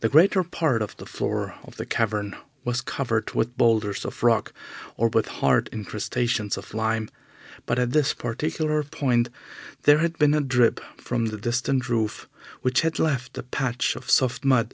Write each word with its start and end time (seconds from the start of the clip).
The 0.00 0.08
greater 0.08 0.42
part 0.42 0.80
of 0.80 0.96
the 0.96 1.04
floor 1.04 1.56
of 1.62 1.76
the 1.76 1.84
cavern 1.84 2.38
was 2.64 2.80
covered 2.80 3.34
with 3.34 3.54
boulders 3.58 4.06
of 4.06 4.22
rock 4.22 4.54
or 4.96 5.08
with 5.08 5.26
hard 5.28 5.68
incrustations 5.74 6.56
of 6.56 6.72
lime, 6.72 7.10
but 7.66 7.78
at 7.78 7.90
this 7.90 8.14
particular 8.14 8.82
point 8.82 9.28
there 9.82 9.98
had 9.98 10.16
been 10.18 10.32
a 10.32 10.40
drip 10.40 10.80
from 10.96 11.26
the 11.26 11.36
distant 11.36 11.90
roof, 11.90 12.30
which 12.62 12.80
had 12.80 12.98
left 12.98 13.36
a 13.36 13.42
patch 13.42 13.94
of 13.94 14.08
soft 14.08 14.42
mud. 14.42 14.72